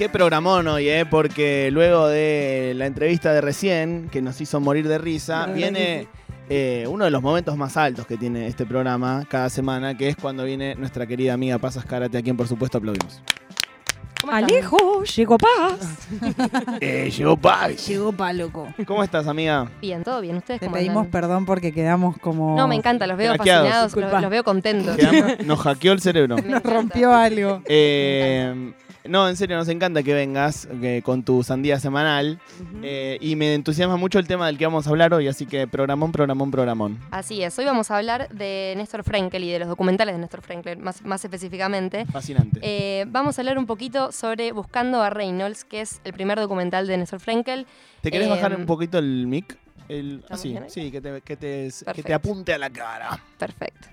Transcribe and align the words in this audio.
Qué 0.00 0.08
programón 0.08 0.66
hoy, 0.66 0.88
¿eh? 0.88 1.04
Porque 1.04 1.68
luego 1.70 2.08
de 2.08 2.72
la 2.74 2.86
entrevista 2.86 3.34
de 3.34 3.42
recién, 3.42 4.08
que 4.10 4.22
nos 4.22 4.40
hizo 4.40 4.58
morir 4.58 4.88
de 4.88 4.96
risa, 4.96 5.44
viene 5.44 6.08
eh, 6.48 6.86
uno 6.88 7.04
de 7.04 7.10
los 7.10 7.20
momentos 7.20 7.54
más 7.58 7.76
altos 7.76 8.06
que 8.06 8.16
tiene 8.16 8.46
este 8.46 8.64
programa 8.64 9.26
cada 9.28 9.50
semana, 9.50 9.98
que 9.98 10.08
es 10.08 10.16
cuando 10.16 10.44
viene 10.44 10.74
nuestra 10.76 11.06
querida 11.06 11.34
amiga 11.34 11.58
Paz 11.58 11.76
Ascarate, 11.76 12.16
a 12.16 12.22
quien 12.22 12.34
por 12.34 12.48
supuesto 12.48 12.78
aplaudimos. 12.78 13.20
Alejo, 14.26 15.04
llegó 15.04 15.36
paz. 15.36 16.08
Eh, 16.80 17.10
llegó 17.14 17.36
Paz. 17.36 17.86
llegó 17.86 18.10
pa, 18.10 18.32
loco. 18.32 18.72
¿Cómo 18.86 19.04
estás, 19.04 19.26
amiga? 19.26 19.70
Bien, 19.82 20.02
todo 20.02 20.22
bien. 20.22 20.38
¿Ustedes 20.38 20.60
Te 20.60 20.66
cómo 20.66 20.76
pedimos 20.78 20.96
andan? 21.04 21.10
perdón 21.10 21.44
porque 21.44 21.72
quedamos 21.72 22.16
como. 22.16 22.56
No, 22.56 22.66
me 22.68 22.74
encanta, 22.74 23.06
los 23.06 23.18
veo 23.18 23.32
Hackeados. 23.32 23.64
fascinados, 23.68 23.92
los, 23.92 23.94
Disculpa. 23.96 24.20
los 24.22 24.30
veo 24.30 24.44
contentos. 24.44 24.96
Quedamos- 24.96 25.44
nos 25.44 25.58
hackeó 25.60 25.92
el 25.92 26.00
cerebro. 26.00 26.36
Me 26.36 26.42
Nos 26.42 26.50
encanta. 26.52 26.70
rompió 26.70 27.12
algo. 27.14 27.60
Eh, 27.66 28.72
no, 29.06 29.28
en 29.28 29.36
serio, 29.36 29.56
nos 29.56 29.68
encanta 29.68 30.02
que 30.02 30.14
vengas 30.14 30.68
eh, 30.82 31.00
con 31.04 31.22
tu 31.22 31.42
sandía 31.42 31.80
semanal. 31.80 32.38
Eh, 32.82 33.18
y 33.20 33.36
me 33.36 33.54
entusiasma 33.54 33.96
mucho 33.96 34.18
el 34.18 34.26
tema 34.26 34.46
del 34.46 34.58
que 34.58 34.66
vamos 34.66 34.86
a 34.86 34.90
hablar 34.90 35.14
hoy, 35.14 35.28
así 35.28 35.46
que 35.46 35.66
programón, 35.66 36.12
programón, 36.12 36.50
programón. 36.50 36.98
Así 37.10 37.42
es, 37.42 37.58
hoy 37.58 37.64
vamos 37.64 37.90
a 37.90 37.96
hablar 37.96 38.28
de 38.30 38.74
Néstor 38.76 39.04
Frenkel 39.04 39.44
y 39.44 39.50
de 39.50 39.58
los 39.58 39.68
documentales 39.68 40.14
de 40.14 40.20
Néstor 40.20 40.42
Frenkel, 40.42 40.78
más, 40.78 41.02
más 41.04 41.24
específicamente. 41.24 42.06
Fascinante. 42.06 42.60
Eh, 42.62 43.04
vamos 43.08 43.38
a 43.38 43.42
hablar 43.42 43.58
un 43.58 43.66
poquito 43.66 44.12
sobre 44.12 44.52
Buscando 44.52 45.02
a 45.02 45.10
Reynolds, 45.10 45.64
que 45.64 45.80
es 45.80 46.00
el 46.04 46.12
primer 46.12 46.38
documental 46.38 46.86
de 46.86 46.98
Néstor 46.98 47.20
Frenkel. 47.20 47.66
¿Te 48.02 48.10
querés 48.10 48.26
eh, 48.26 48.30
bajar 48.30 48.56
un 48.56 48.66
poquito 48.66 48.98
el 48.98 49.26
mic? 49.26 49.58
El, 49.88 50.22
sí, 50.36 50.90
que 50.92 51.00
te, 51.00 51.20
que, 51.20 51.36
te, 51.36 51.68
que 51.68 51.72
te 51.72 51.84
Perfecto. 51.84 52.14
apunte 52.14 52.52
a 52.54 52.58
la 52.58 52.70
cara. 52.70 53.20
Perfecto. 53.38 53.88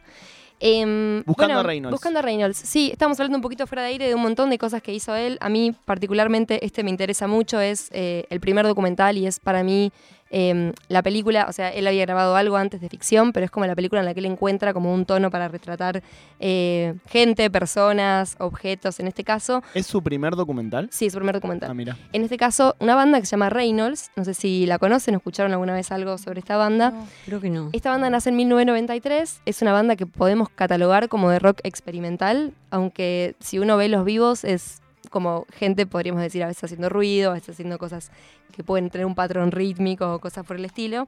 Em, 0.60 1.24
Buscando 1.24 1.54
bueno, 1.54 1.60
a 1.60 1.64
Reynolds. 1.64 1.92
Buscando 1.92 2.20
a 2.20 2.22
Reynolds. 2.22 2.58
Sí, 2.58 2.90
estamos 2.92 3.20
hablando 3.20 3.38
un 3.38 3.42
poquito 3.42 3.68
fuera 3.68 3.84
de 3.84 3.90
aire 3.90 4.08
de 4.08 4.16
un 4.16 4.22
montón 4.22 4.50
de 4.50 4.58
cosas 4.58 4.82
que 4.82 4.94
hizo 4.94 5.16
él. 5.16 5.38
A 5.40 5.50
mí, 5.50 5.76
particularmente, 5.86 6.66
este 6.66 6.84
me 6.84 6.90
interesa 6.90 7.28
mucho. 7.28 7.60
Es 7.60 7.90
eh, 7.92 8.26
el 8.30 8.40
primer 8.40 8.66
documental 8.66 9.18
y 9.18 9.28
es 9.28 9.40
para 9.40 9.64
mí 9.64 9.92
em, 10.30 10.74
la 10.90 11.02
película. 11.04 11.46
O 11.50 11.54
sea, 11.54 11.70
él 11.70 11.88
había 11.88 12.06
grabado 12.06 12.36
algo 12.36 12.58
antes 12.58 12.82
de 12.82 12.90
ficción, 12.90 13.34
pero 13.34 13.46
es 13.46 13.52
como 13.52 13.66
la 13.66 13.76
película 13.76 14.02
en 14.02 14.06
la 14.06 14.14
que 14.14 14.20
él 14.20 14.26
encuentra 14.26 14.74
como 14.74 14.94
un 14.94 15.06
tono 15.06 15.30
para 15.32 15.48
retratar 15.48 16.02
eh, 16.40 16.96
gente, 17.08 17.50
personas, 17.50 18.36
objetos. 18.40 19.00
En 19.00 19.08
este 19.08 19.24
caso, 19.24 19.64
¿Es 19.74 19.88
su 19.88 20.02
primer 20.02 20.36
documental? 20.36 20.90
sí, 20.92 21.06
es 21.08 21.14
su 21.14 21.20
primer 21.20 21.36
documental. 21.36 21.70
Ah, 21.72 21.74
mira. 21.74 21.98
En 22.14 22.24
este 22.24 22.38
caso, 22.38 22.76
una 22.80 22.96
banda 22.96 23.20
que 23.20 23.26
se 23.26 23.32
llama 23.32 23.50
Reynolds. 23.50 24.12
No 24.16 24.24
sé 24.24 24.34
si 24.34 24.66
la 24.66 24.80
conocen 24.80 25.16
o 25.16 25.18
escucharon 25.18 25.52
alguna 25.52 25.74
vez 25.74 25.92
algo 25.92 26.18
sobre 26.18 26.40
esta 26.40 26.58
banda. 26.58 26.94
Creo 27.26 27.40
que 27.42 27.50
no. 27.50 27.70
Esta 27.74 27.90
banda 27.90 28.10
nace 28.10 28.30
en 28.30 28.36
1993, 28.38 29.42
es 29.46 29.62
una 29.62 29.74
banda 29.74 29.96
que 29.96 30.06
podemos 30.06 30.50
catalogar 30.50 31.10
como 31.10 31.30
de 31.30 31.40
rock 31.40 31.60
experimental, 31.64 32.54
aunque 32.70 33.36
si 33.40 33.60
uno 33.60 33.78
ve 33.78 33.88
los 33.88 34.06
vivos 34.06 34.44
es 34.44 34.82
como 35.10 35.46
gente, 35.54 35.86
podríamos 35.86 36.22
decir, 36.22 36.44
a 36.44 36.48
veces 36.48 36.64
haciendo 36.64 36.90
ruido, 36.90 37.32
a 37.32 37.34
veces 37.36 37.56
haciendo 37.56 37.78
cosas 37.78 38.12
que 38.56 38.64
pueden 38.64 38.90
tener 38.90 39.06
un 39.06 39.16
patrón 39.16 39.52
rítmico 39.52 40.14
o 40.14 40.20
cosas 40.20 40.46
por 40.46 40.58
el 40.58 40.66
estilo, 40.66 41.08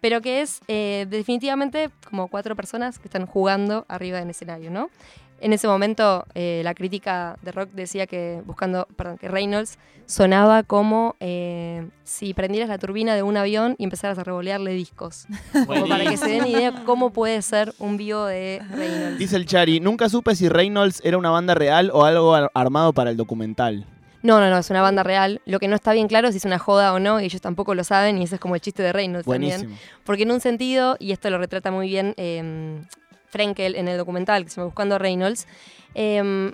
pero 0.00 0.20
que 0.20 0.40
es 0.40 0.60
eh, 0.68 1.06
definitivamente 1.08 1.90
como 2.08 2.28
cuatro 2.28 2.56
personas 2.56 2.98
que 2.98 3.08
están 3.08 3.26
jugando 3.26 3.84
arriba 3.88 4.18
del 4.18 4.30
escenario, 4.30 4.70
¿no? 4.70 4.90
En 5.40 5.52
ese 5.52 5.68
momento 5.68 6.24
eh, 6.34 6.62
la 6.64 6.74
crítica 6.74 7.36
de 7.42 7.52
rock 7.52 7.70
decía 7.72 8.06
que 8.06 8.42
buscando, 8.44 8.86
perdón, 8.96 9.18
que 9.18 9.28
Reynolds 9.28 9.78
sonaba 10.06 10.62
como 10.64 11.14
eh, 11.20 11.86
si 12.02 12.34
prendieras 12.34 12.68
la 12.68 12.78
turbina 12.78 13.14
de 13.14 13.22
un 13.22 13.36
avión 13.36 13.74
y 13.78 13.84
empezaras 13.84 14.18
a 14.18 14.24
revolearle 14.24 14.72
discos. 14.72 15.26
Como 15.66 15.86
para 15.86 16.04
que 16.06 16.16
se 16.16 16.28
den 16.28 16.46
idea 16.46 16.82
cómo 16.86 17.10
puede 17.10 17.40
ser 17.42 17.72
un 17.78 17.96
vivo 17.98 18.24
de 18.24 18.62
Reynolds. 18.70 19.18
Dice 19.18 19.36
el 19.36 19.46
Chari, 19.46 19.80
nunca 19.80 20.08
supe 20.08 20.34
si 20.34 20.48
Reynolds 20.48 21.00
era 21.04 21.18
una 21.18 21.30
banda 21.30 21.54
real 21.54 21.90
o 21.92 22.04
algo 22.04 22.34
ar- 22.34 22.50
armado 22.54 22.92
para 22.92 23.10
el 23.10 23.16
documental. 23.16 23.84
No, 24.22 24.40
no, 24.40 24.50
no, 24.50 24.58
es 24.58 24.68
una 24.70 24.82
banda 24.82 25.02
real. 25.04 25.40
Lo 25.46 25.60
que 25.60 25.68
no 25.68 25.76
está 25.76 25.92
bien 25.92 26.08
claro 26.08 26.26
es 26.28 26.34
si 26.34 26.38
es 26.38 26.44
una 26.44 26.58
joda 26.58 26.92
o 26.92 26.98
no, 26.98 27.20
y 27.20 27.26
ellos 27.26 27.40
tampoco 27.40 27.74
lo 27.76 27.84
saben, 27.84 28.18
y 28.18 28.24
ese 28.24 28.34
es 28.36 28.40
como 28.40 28.56
el 28.56 28.60
chiste 28.60 28.82
de 28.82 28.92
Reynolds 28.92 29.28
también. 29.28 29.78
Porque 30.04 30.24
en 30.24 30.32
un 30.32 30.40
sentido, 30.40 30.96
y 30.98 31.12
esto 31.12 31.30
lo 31.30 31.38
retrata 31.38 31.70
muy 31.70 31.86
bien 31.86 32.14
eh, 32.16 32.82
Frenkel 33.30 33.74
en 33.76 33.88
el 33.88 33.98
documental 33.98 34.44
que 34.44 34.50
se 34.50 34.56
llama 34.56 34.66
Buscando 34.66 34.98
Reynolds, 34.98 35.46
eh, 35.94 36.52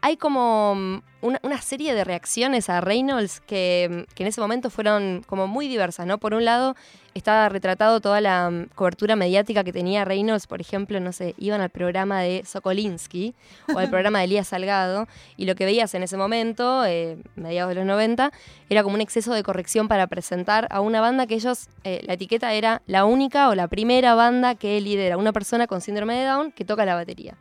hay 0.00 0.16
como 0.16 0.74
mm, 0.74 1.02
una, 1.22 1.60
serie 1.60 1.94
de 1.94 2.04
reacciones 2.04 2.68
a 2.70 2.80
Reynolds 2.80 3.40
que, 3.40 4.06
que 4.14 4.22
en 4.22 4.28
ese 4.28 4.40
momento 4.40 4.70
fueron 4.70 5.24
como 5.26 5.46
muy 5.46 5.68
diversas, 5.68 6.06
¿no? 6.06 6.18
Por 6.18 6.34
un 6.34 6.44
lado, 6.44 6.76
estaba 7.18 7.48
retratado 7.48 8.00
toda 8.00 8.20
la 8.20 8.50
mm, 8.50 8.66
cobertura 8.74 9.16
mediática 9.16 9.64
que 9.64 9.72
tenía 9.72 10.04
Reynolds, 10.04 10.46
por 10.46 10.60
ejemplo, 10.60 11.00
no 11.00 11.12
sé, 11.12 11.34
iban 11.38 11.60
al 11.60 11.70
programa 11.70 12.20
de 12.20 12.44
Sokolinsky 12.44 13.34
o 13.74 13.78
al 13.78 13.88
programa 13.88 14.18
de 14.18 14.26
Elías 14.26 14.48
Salgado, 14.48 15.08
y 15.36 15.46
lo 15.46 15.54
que 15.54 15.64
veías 15.64 15.94
en 15.94 16.02
ese 16.02 16.16
momento, 16.16 16.84
eh, 16.84 17.16
mediados 17.34 17.70
de 17.70 17.76
los 17.76 17.86
90, 17.86 18.30
era 18.68 18.82
como 18.82 18.94
un 18.94 19.00
exceso 19.00 19.32
de 19.32 19.42
corrección 19.42 19.88
para 19.88 20.06
presentar 20.06 20.68
a 20.70 20.80
una 20.80 21.00
banda 21.00 21.26
que 21.26 21.34
ellos, 21.34 21.68
eh, 21.84 22.02
la 22.06 22.14
etiqueta 22.14 22.52
era 22.52 22.82
la 22.86 23.06
única 23.06 23.48
o 23.48 23.54
la 23.54 23.68
primera 23.68 24.14
banda 24.14 24.54
que 24.54 24.80
lidera 24.80 25.16
una 25.16 25.32
persona 25.32 25.66
con 25.66 25.80
síndrome 25.80 26.14
de 26.16 26.24
Down 26.26 26.52
que 26.52 26.64
toca 26.64 26.84
la 26.84 26.94
batería. 26.94 27.34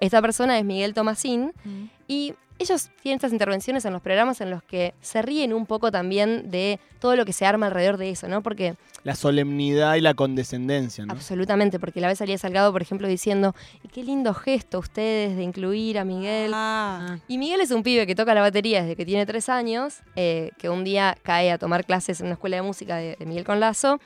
Esta 0.00 0.20
persona 0.22 0.58
es 0.58 0.64
Miguel 0.64 0.94
Tomasín 0.94 1.52
y 2.08 2.34
ellos 2.58 2.90
tienen 3.02 3.16
estas 3.16 3.32
intervenciones 3.32 3.84
en 3.84 3.92
los 3.92 4.00
programas 4.00 4.40
en 4.40 4.48
los 4.50 4.62
que 4.62 4.94
se 5.00 5.22
ríen 5.22 5.52
un 5.52 5.66
poco 5.66 5.90
también 5.90 6.50
de 6.50 6.78
todo 7.00 7.16
lo 7.16 7.24
que 7.24 7.32
se 7.32 7.44
arma 7.44 7.66
alrededor 7.66 7.96
de 7.96 8.10
eso, 8.10 8.28
¿no? 8.28 8.42
Porque 8.44 8.76
La 9.02 9.16
solemnidad 9.16 9.96
y 9.96 10.00
la 10.00 10.14
condescendencia, 10.14 11.04
¿no? 11.04 11.12
absolutamente, 11.12 11.80
porque 11.80 12.00
la 12.00 12.06
vez 12.06 12.18
salía 12.18 12.38
Salgado, 12.38 12.70
por 12.72 12.80
ejemplo, 12.80 13.08
diciendo, 13.08 13.54
"Y 13.82 13.88
qué 13.88 14.04
lindo 14.04 14.32
gesto 14.34 14.78
ustedes 14.78 15.36
de 15.36 15.42
incluir 15.42 15.98
a 15.98 16.04
Miguel. 16.04 16.52
Ah, 16.54 17.18
Y 17.26 17.38
Miguel 17.38 17.60
es 17.60 17.72
un 17.72 17.82
pibe 17.82 18.06
que 18.06 18.14
toca 18.14 18.32
la 18.34 18.40
batería 18.40 18.82
desde 18.82 18.94
que 18.94 19.04
tiene 19.04 19.26
tres 19.26 19.48
años, 19.48 19.96
eh, 20.14 20.52
que 20.56 20.68
un 20.68 20.84
día 20.84 21.18
cae 21.24 21.50
a 21.50 21.58
tomar 21.58 21.84
clases 21.84 22.20
en 22.20 22.26
una 22.26 22.34
escuela 22.34 22.56
de 22.56 22.62
música 22.62 22.96
de, 22.96 23.16
de 23.18 23.26
Miguel 23.26 23.44
Conlazo 23.44 23.98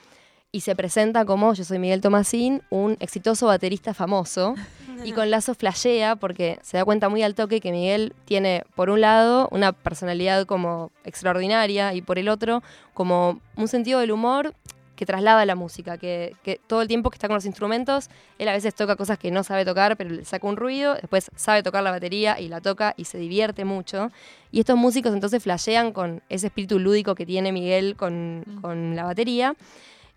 y 0.52 0.62
se 0.62 0.74
presenta 0.74 1.26
como 1.26 1.52
yo 1.52 1.64
soy 1.64 1.78
Miguel 1.78 2.00
Tomasín, 2.00 2.62
un 2.70 2.96
exitoso 3.00 3.46
baterista 3.46 3.92
famoso. 3.92 4.54
Y 5.04 5.12
con 5.12 5.30
Lazo 5.30 5.54
flashea 5.54 6.16
porque 6.16 6.58
se 6.62 6.76
da 6.76 6.84
cuenta 6.84 7.08
muy 7.08 7.22
al 7.22 7.34
toque 7.34 7.60
que 7.60 7.72
Miguel 7.72 8.14
tiene, 8.24 8.64
por 8.74 8.90
un 8.90 9.00
lado, 9.00 9.48
una 9.50 9.72
personalidad 9.72 10.46
como 10.46 10.90
extraordinaria 11.04 11.94
y 11.94 12.02
por 12.02 12.18
el 12.18 12.28
otro, 12.28 12.62
como 12.94 13.40
un 13.56 13.68
sentido 13.68 14.00
del 14.00 14.10
humor 14.10 14.54
que 14.98 15.06
traslada 15.06 15.46
la 15.46 15.54
música, 15.54 15.96
que, 15.96 16.34
que 16.42 16.60
todo 16.66 16.82
el 16.82 16.88
tiempo 16.88 17.08
que 17.08 17.14
está 17.14 17.28
con 17.28 17.36
los 17.36 17.46
instrumentos, 17.46 18.10
él 18.36 18.48
a 18.48 18.52
veces 18.52 18.74
toca 18.74 18.96
cosas 18.96 19.16
que 19.16 19.30
no 19.30 19.44
sabe 19.44 19.64
tocar, 19.64 19.96
pero 19.96 20.10
le 20.10 20.24
saca 20.24 20.44
un 20.44 20.56
ruido, 20.56 20.94
después 20.94 21.30
sabe 21.36 21.62
tocar 21.62 21.84
la 21.84 21.92
batería 21.92 22.40
y 22.40 22.48
la 22.48 22.60
toca 22.60 22.94
y 22.96 23.04
se 23.04 23.16
divierte 23.16 23.64
mucho. 23.64 24.10
Y 24.50 24.58
estos 24.58 24.76
músicos 24.76 25.14
entonces 25.14 25.40
flashean 25.40 25.92
con 25.92 26.20
ese 26.28 26.48
espíritu 26.48 26.80
lúdico 26.80 27.14
que 27.14 27.24
tiene 27.24 27.52
Miguel 27.52 27.94
con, 27.94 28.44
con 28.60 28.96
la 28.96 29.04
batería. 29.04 29.54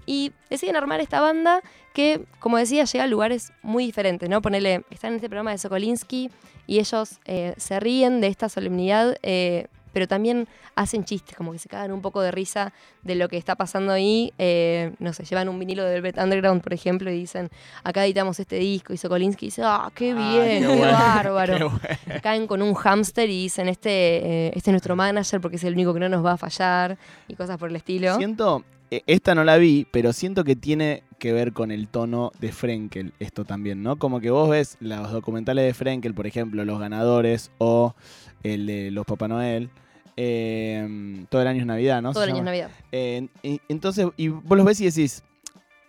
Y 0.06 0.32
deciden 0.50 0.76
armar 0.76 1.00
esta 1.00 1.22
banda 1.22 1.62
que, 1.94 2.26
como 2.40 2.58
decía, 2.58 2.86
llega 2.86 3.04
a 3.04 3.08
lugares 3.08 3.52
muy 3.62 3.86
diferentes, 3.86 4.30
¿no? 4.30 4.42
Ponele, 4.42 4.84
están 4.90 5.12
en 5.12 5.16
este 5.18 5.30
programa 5.30 5.52
de 5.52 5.58
Sokolinsky 5.58 6.30
y 6.68 6.80
ellos 6.80 7.20
eh, 7.26 7.54
se 7.58 7.80
ríen 7.80 8.22
de 8.22 8.28
esta 8.28 8.50
solemnidad, 8.50 9.18
eh, 9.24 9.68
pero 9.94 10.08
también 10.08 10.48
hacen 10.76 11.04
chistes, 11.04 11.36
como 11.36 11.52
que 11.52 11.60
se 11.60 11.68
cagan 11.68 11.92
un 11.92 12.02
poco 12.02 12.22
de 12.22 12.32
risa 12.32 12.72
de 13.04 13.16
lo 13.16 13.28
que 13.28 13.36
está 13.36 13.56
pasando 13.56 13.92
ahí. 13.92 14.32
Eh, 14.38 14.94
no 15.00 15.12
sé, 15.12 15.26
llevan 15.26 15.50
un 15.50 15.60
vinilo 15.60 15.84
de 15.84 15.92
Velvet 16.00 16.18
Underground, 16.18 16.62
por 16.62 16.74
ejemplo, 16.74 17.12
y 17.12 17.16
dicen, 17.16 17.50
acá 17.84 18.06
editamos 18.06 18.40
este 18.40 18.56
disco, 18.56 18.94
y 18.94 18.98
Sokolinsky 18.98 19.48
dice, 19.48 19.64
ah, 19.66 19.92
qué 19.94 20.12
Ah, 20.12 20.16
bien, 20.16 20.62
qué 20.64 20.68
qué, 20.68 20.78
bueno, 20.78 20.94
bárbaro. 20.94 21.58
Qué 21.58 21.64
bueno. 21.66 22.22
Caen 22.24 22.48
con 22.48 22.62
un 22.62 22.74
hámster 22.74 23.30
y 23.30 23.44
dicen, 23.44 23.68
este, 23.68 23.90
eh, 23.90 24.52
este 24.56 24.70
es 24.70 24.74
nuestro 24.74 24.96
manager 24.96 25.42
porque 25.42 25.58
es 25.58 25.64
el 25.66 25.74
único 25.74 25.94
que 25.94 26.00
no 26.00 26.08
nos 26.10 26.26
va 26.26 26.34
a 26.34 26.38
fallar, 26.38 26.98
y 27.28 27.36
cosas 27.36 27.58
por 27.58 27.70
el 27.70 27.76
estilo. 27.76 28.16
Siento, 28.16 28.64
esta 29.08 29.36
no 29.36 29.44
la 29.44 29.58
vi, 29.58 29.88
pero 29.92 30.12
siento 30.12 30.44
que 30.44 30.56
tiene 30.56 31.04
que 31.18 31.32
ver 31.32 31.54
con 31.54 31.72
el 31.72 31.88
tono 31.88 32.32
de 32.40 32.52
Frenkel 32.52 33.14
esto 33.20 33.46
también, 33.46 33.84
¿no? 33.84 33.98
Como 33.98 34.20
que 34.20 34.32
vos 34.32 34.50
ves 34.50 34.76
los 34.80 35.12
documentales 35.12 35.66
de 35.66 35.74
Frenkel, 35.74 36.14
por 36.14 36.28
ejemplo, 36.28 36.66
Los 36.66 36.80
Ganadores 36.80 37.52
o 37.58 37.96
el 38.44 38.66
de 38.66 38.92
Los 38.92 39.06
Papá 39.06 39.28
Noel. 39.28 39.70
eh, 40.18 41.26
todo 41.30 41.42
el 41.42 41.48
año 41.48 41.62
es 41.62 41.66
Navidad, 41.66 42.02
¿no? 42.02 42.12
Todo 42.12 42.24
el 42.26 42.32
año 42.32 42.40
es. 42.40 42.46
Navidad. 42.46 42.72
Eh, 42.92 43.28
entonces, 43.70 44.08
y 44.18 44.28
vos 44.28 44.58
los 44.58 44.66
ves 44.66 44.82
y 44.82 44.86
decís, 44.86 45.24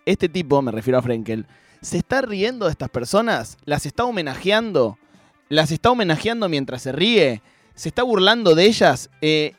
este 0.05 0.29
tipo, 0.29 0.61
me 0.61 0.71
refiero 0.71 0.97
a 0.97 1.01
Frenkel, 1.01 1.45
¿se 1.81 1.97
está 1.97 2.21
riendo 2.21 2.65
de 2.65 2.71
estas 2.71 2.89
personas? 2.89 3.57
¿Las 3.65 3.85
está 3.85 4.05
homenajeando? 4.05 4.97
¿Las 5.49 5.71
está 5.71 5.91
homenajeando 5.91 6.47
mientras 6.47 6.83
se 6.83 6.91
ríe? 6.93 7.41
¿Se 7.75 7.89
está 7.89 8.03
burlando 8.03 8.55
de 8.55 8.65
ellas? 8.65 9.09
Eh, 9.21 9.55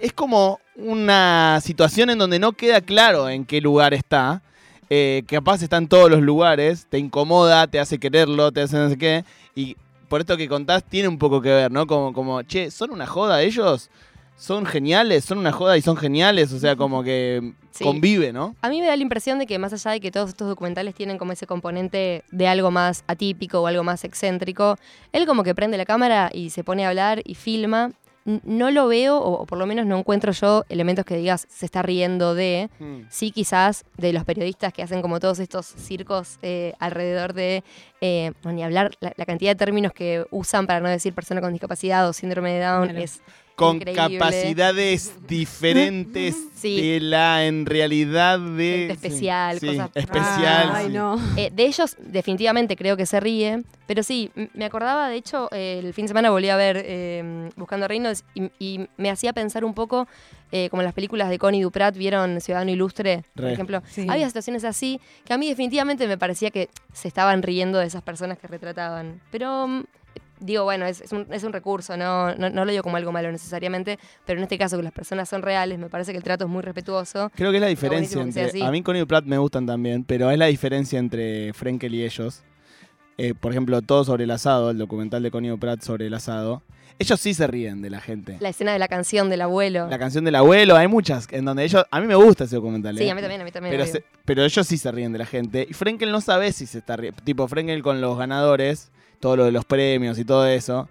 es 0.00 0.12
como 0.12 0.60
una 0.76 1.60
situación 1.62 2.10
en 2.10 2.18
donde 2.18 2.38
no 2.38 2.52
queda 2.52 2.80
claro 2.80 3.28
en 3.28 3.44
qué 3.44 3.60
lugar 3.60 3.94
está. 3.94 4.42
Eh, 4.90 5.22
capaz 5.26 5.62
está 5.62 5.76
en 5.78 5.88
todos 5.88 6.10
los 6.10 6.20
lugares, 6.20 6.86
te 6.88 6.98
incomoda, 6.98 7.66
te 7.66 7.80
hace 7.80 7.98
quererlo, 7.98 8.52
te 8.52 8.60
hace 8.62 8.76
no 8.76 8.88
sé 8.90 8.98
qué. 8.98 9.24
Y 9.54 9.76
por 10.08 10.20
esto 10.20 10.36
que 10.36 10.48
contás 10.48 10.84
tiene 10.84 11.08
un 11.08 11.18
poco 11.18 11.40
que 11.40 11.48
ver, 11.48 11.72
¿no? 11.72 11.86
Como, 11.86 12.12
como 12.12 12.42
che, 12.42 12.70
¿son 12.70 12.90
una 12.90 13.06
joda 13.06 13.42
ellos? 13.42 13.90
¿Son 14.36 14.66
geniales? 14.66 15.24
¿Son 15.24 15.38
una 15.38 15.52
joda 15.52 15.78
y 15.78 15.82
son 15.82 15.96
geniales? 15.96 16.52
O 16.52 16.58
sea, 16.58 16.76
como 16.76 17.02
que 17.02 17.52
Sí. 17.70 17.82
convive, 17.84 18.32
¿no? 18.32 18.54
A 18.62 18.68
mí 18.68 18.80
me 18.80 18.86
da 18.86 18.94
la 18.96 19.02
impresión 19.02 19.38
de 19.38 19.46
que 19.46 19.58
más 19.58 19.72
allá 19.72 19.92
de 19.92 20.00
que 20.00 20.10
todos 20.12 20.28
estos 20.30 20.46
documentales 20.48 20.94
tienen 20.94 21.18
como 21.18 21.32
ese 21.32 21.46
componente 21.46 22.22
de 22.30 22.46
algo 22.46 22.70
más 22.70 23.02
atípico 23.08 23.60
o 23.62 23.66
algo 23.66 23.82
más 23.84 24.04
excéntrico, 24.04 24.76
él 25.12 25.26
como 25.26 25.42
que 25.44 25.54
prende 25.54 25.76
la 25.76 25.84
cámara 25.84 26.30
y 26.32 26.50
se 26.50 26.62
pone 26.62 26.84
a 26.84 26.88
hablar 26.90 27.20
y 27.24 27.34
filma 27.34 27.90
no 28.24 28.70
lo 28.70 28.88
veo, 28.88 29.18
o, 29.18 29.42
o 29.42 29.46
por 29.46 29.58
lo 29.58 29.66
menos 29.66 29.84
no 29.86 29.98
encuentro 29.98 30.32
yo 30.32 30.64
elementos 30.68 31.04
que 31.04 31.16
digas 31.16 31.46
se 31.50 31.66
está 31.66 31.82
riendo 31.82 32.34
de. 32.34 32.70
Mm. 32.78 33.00
Sí, 33.10 33.30
quizás 33.30 33.84
de 33.98 34.12
los 34.12 34.24
periodistas 34.24 34.72
que 34.72 34.82
hacen 34.82 35.02
como 35.02 35.20
todos 35.20 35.38
estos 35.38 35.66
circos 35.66 36.38
eh, 36.42 36.72
alrededor 36.78 37.34
de, 37.34 37.62
eh, 38.00 38.32
no, 38.42 38.52
ni 38.52 38.62
hablar, 38.64 38.92
la, 39.00 39.12
la 39.16 39.26
cantidad 39.26 39.50
de 39.50 39.56
términos 39.56 39.92
que 39.92 40.26
usan 40.30 40.66
para 40.66 40.80
no 40.80 40.88
decir 40.88 41.12
persona 41.12 41.40
con 41.40 41.52
discapacidad 41.52 42.08
o 42.08 42.12
síndrome 42.12 42.52
de 42.54 42.60
Down 42.60 42.84
Claro. 42.88 42.98
es 43.04 43.20
Con 43.56 43.76
increíble. 43.76 44.18
capacidades 44.18 45.12
diferentes 45.28 46.36
Sí. 46.56 46.80
de 46.80 47.00
la 47.00 47.44
en 47.44 47.66
realidad 47.66 48.38
de. 48.40 48.86
Gente 48.88 48.92
especial, 48.94 49.60
sí, 49.60 49.66
cosas- 49.66 49.90
especial. 49.94 50.70
Ay, 50.72 50.86
sí. 50.86 50.92
no. 50.92 51.16
Eh, 51.36 51.50
de 51.52 51.66
ellos 51.66 51.94
definitivamente 52.00 52.74
creo 52.74 52.96
que 52.96 53.04
se 53.06 53.20
ríe, 53.20 53.62
pero 53.86 54.02
sí, 54.02 54.30
me 54.54 54.64
acordaba, 54.64 55.08
de 55.08 55.16
hecho, 55.16 55.48
eh, 55.52 55.80
el 55.84 55.92
fin 55.92 56.04
de 56.06 56.08
semana 56.08 56.30
volví 56.30 56.48
a 56.48 56.56
ver 56.56 56.82
eh, 56.84 57.50
Buscando 57.56 57.86
Reinos 57.86 58.24
y, 58.34 58.50
y 58.58 58.88
me 58.96 59.10
hacía 59.10 59.32
pensar 59.34 59.62
un 59.64 59.74
poco, 59.74 60.08
eh, 60.52 60.68
como 60.70 60.80
en 60.80 60.86
las 60.86 60.94
películas 60.94 61.28
de 61.28 61.38
Connie 61.38 61.60
Duprat, 61.62 61.94
¿vieron 61.96 62.40
Ciudadano 62.40 62.70
Ilustre? 62.70 63.24
Por 63.36 63.44
ejemplo, 63.46 63.82
Sí. 63.90 64.06
había 64.08 64.26
situaciones 64.26 64.64
así 64.64 65.00
que 65.26 65.34
a 65.34 65.38
mí 65.38 65.48
definitivamente 65.50 66.08
me 66.08 66.16
parecía 66.16 66.50
que 66.50 66.70
se 66.94 67.08
estaban 67.08 67.42
riendo 67.42 67.78
de 67.78 67.86
esas 67.86 68.02
personas 68.02 68.38
que 68.38 68.46
retrataban. 68.46 69.20
Pero... 69.30 69.84
Digo, 70.44 70.64
bueno, 70.64 70.84
es, 70.86 71.00
es 71.00 71.12
un, 71.12 71.26
es 71.30 71.42
un 71.42 71.52
recurso, 71.52 71.96
no, 71.96 72.34
no, 72.34 72.50
no 72.50 72.64
lo 72.64 72.70
digo 72.70 72.82
como 72.82 72.96
algo 72.96 73.12
malo 73.12 73.32
necesariamente, 73.32 73.98
pero 74.26 74.38
en 74.38 74.42
este 74.44 74.58
caso 74.58 74.76
que 74.76 74.82
las 74.82 74.92
personas 74.92 75.28
son 75.28 75.40
reales, 75.42 75.78
me 75.78 75.88
parece 75.88 76.12
que 76.12 76.18
el 76.18 76.24
trato 76.24 76.44
es 76.44 76.50
muy 76.50 76.62
respetuoso. 76.62 77.30
Creo 77.34 77.50
que 77.50 77.56
es 77.56 77.60
la 77.62 77.68
diferencia 77.68 78.20
entre. 78.20 78.62
A 78.62 78.70
mí 78.70 78.82
Connie 78.82 79.02
y 79.02 79.22
me 79.28 79.38
gustan 79.38 79.66
también, 79.66 80.04
pero 80.04 80.30
es 80.30 80.38
la 80.38 80.46
diferencia 80.46 80.98
entre 80.98 81.52
Frenkel 81.54 81.94
y 81.94 82.04
ellos. 82.04 82.42
Eh, 83.16 83.32
por 83.32 83.52
ejemplo, 83.52 83.80
todo 83.80 84.04
sobre 84.04 84.24
el 84.24 84.30
asado, 84.32 84.70
el 84.70 84.78
documental 84.78 85.22
de 85.22 85.30
Connie 85.30 85.56
Pratt 85.56 85.80
sobre 85.82 86.06
el 86.08 86.14
asado. 86.14 86.62
Ellos 86.98 87.20
sí 87.20 87.34
se 87.34 87.46
ríen 87.46 87.82
de 87.82 87.90
la 87.90 88.00
gente. 88.00 88.36
La 88.40 88.50
escena 88.50 88.72
de 88.72 88.78
la 88.78 88.86
canción 88.86 89.28
del 89.28 89.42
abuelo. 89.42 89.88
La 89.88 89.98
canción 89.98 90.24
del 90.24 90.36
abuelo, 90.36 90.76
hay 90.76 90.86
muchas 90.86 91.26
en 91.32 91.44
donde 91.44 91.64
ellos. 91.64 91.84
A 91.90 92.00
mí 92.00 92.06
me 92.06 92.14
gusta 92.14 92.44
ese 92.44 92.54
documental. 92.56 92.96
Sí, 92.96 93.04
eh. 93.04 93.10
a 93.10 93.14
mí 93.14 93.20
también, 93.20 93.40
a 93.40 93.44
mí 93.44 93.50
también. 93.50 93.72
Pero, 93.74 93.86
se- 93.86 94.04
pero 94.24 94.44
ellos 94.44 94.66
sí 94.66 94.78
se 94.78 94.92
ríen 94.92 95.12
de 95.12 95.18
la 95.18 95.26
gente. 95.26 95.66
Y 95.68 95.74
Frenkel 95.74 96.12
no 96.12 96.20
sabe 96.20 96.52
si 96.52 96.66
se 96.66 96.78
está 96.78 96.96
riendo. 96.96 97.20
Tipo, 97.24 97.48
Frenkel 97.48 97.82
con 97.82 98.00
los 98.00 98.16
ganadores, 98.16 98.92
todo 99.24 99.36
lo 99.36 99.44
de 99.46 99.52
los 99.52 99.64
premios 99.64 100.18
y 100.18 100.24
todo 100.26 100.46
eso. 100.46 100.86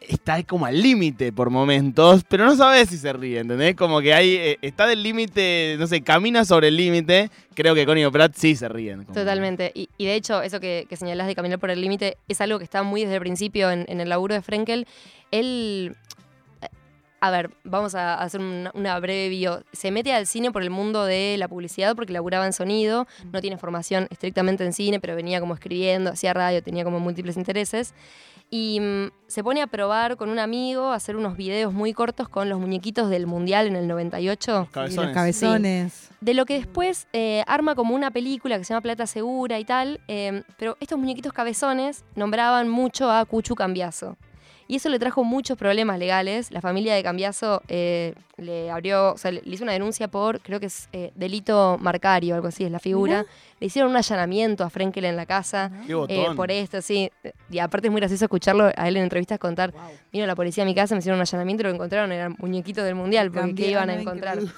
Está 0.00 0.42
como 0.44 0.64
al 0.64 0.80
límite 0.80 1.30
por 1.30 1.50
momentos, 1.50 2.24
pero 2.26 2.46
no 2.46 2.56
sabe 2.56 2.86
si 2.86 2.96
se 2.96 3.12
ríe, 3.12 3.40
¿entendés? 3.40 3.74
Como 3.74 4.00
que 4.00 4.14
hay, 4.14 4.36
eh, 4.36 4.58
está 4.62 4.86
del 4.86 5.02
límite, 5.02 5.76
no 5.78 5.86
sé, 5.86 6.00
camina 6.00 6.46
sobre 6.46 6.68
el 6.68 6.76
límite. 6.78 7.30
Creo 7.52 7.74
que 7.74 7.84
Connie 7.84 8.10
Pratt 8.10 8.32
sí 8.36 8.56
se 8.56 8.70
ríen. 8.70 9.04
Totalmente. 9.04 9.70
Y, 9.74 9.90
y 9.98 10.06
de 10.06 10.14
hecho, 10.14 10.40
eso 10.40 10.58
que, 10.58 10.86
que 10.88 10.96
señalás 10.96 11.26
de 11.26 11.34
caminar 11.34 11.58
por 11.58 11.70
el 11.70 11.78
límite 11.78 12.16
es 12.26 12.40
algo 12.40 12.56
que 12.56 12.64
está 12.64 12.82
muy 12.82 13.02
desde 13.02 13.16
el 13.16 13.20
principio 13.20 13.70
en, 13.70 13.84
en 13.88 14.00
el 14.00 14.08
laburo 14.08 14.34
de 14.34 14.40
Frenkel. 14.40 14.86
Él. 15.30 15.94
A 17.26 17.30
ver, 17.30 17.50
vamos 17.64 17.94
a 17.94 18.14
hacer 18.14 18.40
una, 18.40 18.70
una 18.74 18.98
breve 19.00 19.28
bio. 19.28 19.62
Se 19.72 19.90
mete 19.90 20.12
al 20.12 20.26
cine 20.26 20.52
por 20.52 20.62
el 20.62 20.70
mundo 20.70 21.04
de 21.04 21.36
la 21.38 21.48
publicidad 21.48 21.96
porque 21.96 22.12
laburaba 22.12 22.46
en 22.46 22.52
sonido, 22.52 23.06
no 23.32 23.40
tiene 23.40 23.58
formación 23.58 24.06
estrictamente 24.10 24.64
en 24.64 24.72
cine, 24.72 25.00
pero 25.00 25.16
venía 25.16 25.40
como 25.40 25.54
escribiendo, 25.54 26.10
hacía 26.10 26.32
radio, 26.34 26.62
tenía 26.62 26.84
como 26.84 27.00
múltiples 27.00 27.36
intereses. 27.36 27.94
Y 28.48 28.78
mm, 28.78 29.10
se 29.26 29.42
pone 29.42 29.60
a 29.60 29.66
probar 29.66 30.16
con 30.16 30.28
un 30.28 30.38
amigo, 30.38 30.92
a 30.92 30.94
hacer 30.94 31.16
unos 31.16 31.36
videos 31.36 31.72
muy 31.72 31.92
cortos 31.92 32.28
con 32.28 32.48
los 32.48 32.60
muñequitos 32.60 33.10
del 33.10 33.26
Mundial 33.26 33.66
en 33.66 33.74
el 33.74 33.88
98 33.88 34.52
Y 34.52 34.54
los 34.54 34.68
Cabezones. 34.70 35.14
cabezones. 35.14 36.10
de 36.20 36.34
lo 36.34 36.46
que 36.46 36.54
después 36.54 37.08
eh, 37.12 37.42
arma 37.48 37.74
como 37.74 37.92
una 37.94 38.12
película 38.12 38.56
que 38.56 38.62
se 38.62 38.72
llama 38.72 38.82
Plata 38.82 39.08
Segura 39.08 39.58
y 39.58 39.64
tal, 39.64 40.00
eh, 40.06 40.44
pero 40.58 40.76
estos 40.80 40.96
muñequitos 40.96 41.32
cabezones 41.32 42.04
nombraban 42.14 42.68
mucho 42.68 43.10
a 43.10 43.24
Cuchu 43.24 43.56
Cambiazo. 43.56 44.16
Y 44.68 44.76
eso 44.76 44.88
le 44.88 44.98
trajo 44.98 45.22
muchos 45.22 45.56
problemas 45.56 45.98
legales. 45.98 46.50
La 46.50 46.60
familia 46.60 46.94
de 46.94 47.02
Cambiazo 47.02 47.62
eh, 47.68 48.14
le 48.36 48.70
abrió, 48.70 49.12
o 49.12 49.16
sea, 49.16 49.30
le 49.30 49.40
hizo 49.44 49.62
una 49.62 49.72
denuncia 49.72 50.08
por, 50.08 50.40
creo 50.40 50.58
que 50.58 50.66
es 50.66 50.88
eh, 50.92 51.12
delito 51.14 51.78
marcario, 51.80 52.34
algo 52.34 52.48
así 52.48 52.64
es 52.64 52.70
la 52.70 52.80
figura. 52.80 53.24
Le 53.60 53.66
hicieron 53.68 53.92
un 53.92 53.96
allanamiento 53.96 54.64
a 54.64 54.70
Frenkel 54.70 55.04
en 55.04 55.14
la 55.14 55.24
casa. 55.24 55.70
Qué 55.86 55.92
eh, 56.08 56.26
por 56.34 56.50
esto, 56.50 56.82
sí. 56.82 57.10
Y 57.48 57.60
aparte 57.60 57.86
es 57.86 57.92
muy 57.92 58.00
gracioso 58.00 58.24
escucharlo 58.24 58.70
a 58.76 58.88
él 58.88 58.96
en 58.96 59.04
entrevistas 59.04 59.38
contar. 59.38 59.72
Vino 60.12 60.26
la 60.26 60.34
policía 60.34 60.64
a 60.64 60.66
mi 60.66 60.74
casa, 60.74 60.94
me 60.94 60.98
hicieron 60.98 61.18
un 61.18 61.22
allanamiento 61.22 61.62
y 61.62 61.64
lo 61.64 61.70
encontraron 61.70 62.10
eran 62.10 62.34
muñequitos 62.38 62.84
del 62.84 62.96
mundial, 62.96 63.30
porque 63.30 63.54
¿qué 63.54 63.70
iban 63.70 63.88
a 63.88 63.94
encontrar? 63.94 64.38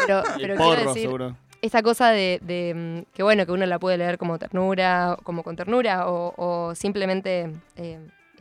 Pero, 0.00 0.22
pero 0.36 0.56
quiero 0.56 0.56
porro, 0.56 0.88
decir, 0.88 1.02
seguro. 1.02 1.36
esta 1.62 1.80
cosa 1.80 2.10
de, 2.10 2.40
de, 2.42 2.74
mm, 2.74 3.14
que 3.14 3.22
bueno, 3.22 3.46
que 3.46 3.52
uno 3.52 3.64
la 3.64 3.78
puede 3.78 3.96
leer 3.96 4.18
como 4.18 4.36
ternura, 4.36 5.16
como 5.22 5.42
con 5.42 5.56
ternura, 5.56 6.08
o, 6.10 6.34
o 6.36 6.74
simplemente 6.74 7.52
eh, 7.76 8.00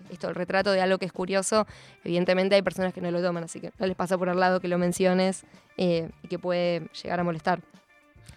esto, 0.09 0.29
el 0.29 0.35
retrato 0.35 0.71
de 0.71 0.81
algo 0.81 0.97
que 0.97 1.05
es 1.05 1.11
curioso, 1.11 1.65
evidentemente 2.03 2.55
hay 2.55 2.61
personas 2.61 2.93
que 2.93 3.01
no 3.01 3.11
lo 3.11 3.21
toman, 3.21 3.43
así 3.43 3.59
que 3.59 3.71
no 3.79 3.85
les 3.87 3.95
pasa 3.95 4.17
por 4.17 4.29
al 4.29 4.39
lado 4.39 4.59
que 4.59 4.67
lo 4.67 4.77
menciones 4.77 5.43
eh, 5.77 6.09
y 6.23 6.27
que 6.27 6.39
puede 6.39 6.87
llegar 7.03 7.19
a 7.19 7.23
molestar. 7.23 7.61